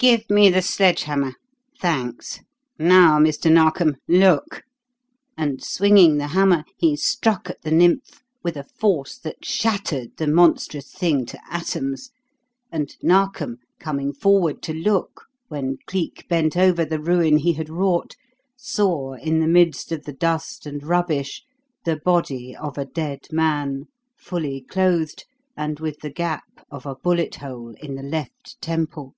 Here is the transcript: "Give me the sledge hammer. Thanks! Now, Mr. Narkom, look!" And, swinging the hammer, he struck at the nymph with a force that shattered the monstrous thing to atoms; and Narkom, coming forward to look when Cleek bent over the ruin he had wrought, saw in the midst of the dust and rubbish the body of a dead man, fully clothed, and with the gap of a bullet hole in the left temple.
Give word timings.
"Give 0.00 0.28
me 0.28 0.50
the 0.50 0.60
sledge 0.60 1.04
hammer. 1.04 1.32
Thanks! 1.80 2.40
Now, 2.78 3.18
Mr. 3.18 3.50
Narkom, 3.50 3.96
look!" 4.06 4.62
And, 5.34 5.64
swinging 5.64 6.18
the 6.18 6.26
hammer, 6.26 6.64
he 6.76 6.94
struck 6.94 7.48
at 7.48 7.62
the 7.62 7.70
nymph 7.70 8.22
with 8.42 8.58
a 8.58 8.64
force 8.78 9.16
that 9.20 9.46
shattered 9.46 10.14
the 10.18 10.26
monstrous 10.26 10.92
thing 10.92 11.24
to 11.24 11.40
atoms; 11.50 12.10
and 12.70 12.94
Narkom, 13.02 13.56
coming 13.80 14.12
forward 14.12 14.60
to 14.64 14.74
look 14.74 15.24
when 15.48 15.78
Cleek 15.86 16.28
bent 16.28 16.54
over 16.54 16.84
the 16.84 17.00
ruin 17.00 17.38
he 17.38 17.54
had 17.54 17.70
wrought, 17.70 18.14
saw 18.58 19.14
in 19.14 19.40
the 19.40 19.48
midst 19.48 19.90
of 19.90 20.04
the 20.04 20.12
dust 20.12 20.66
and 20.66 20.82
rubbish 20.84 21.44
the 21.86 21.96
body 21.96 22.54
of 22.54 22.76
a 22.76 22.84
dead 22.84 23.26
man, 23.32 23.86
fully 24.18 24.60
clothed, 24.68 25.24
and 25.56 25.80
with 25.80 26.00
the 26.00 26.10
gap 26.12 26.42
of 26.70 26.84
a 26.84 26.94
bullet 26.94 27.36
hole 27.36 27.74
in 27.80 27.94
the 27.94 28.02
left 28.02 28.60
temple. 28.60 29.14